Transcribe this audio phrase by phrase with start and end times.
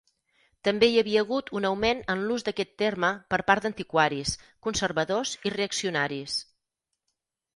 [0.67, 4.33] També hi havia hagut un augment en l'ús d'aquest terme per part d'antiquaris,
[4.69, 6.39] conservadors i reaccionaris.